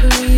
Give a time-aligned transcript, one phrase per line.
[0.00, 0.37] believe